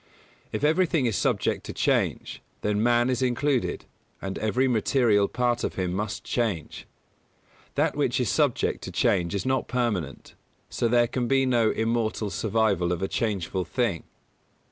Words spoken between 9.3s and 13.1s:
is not permanent: so there can be no immortal survival of a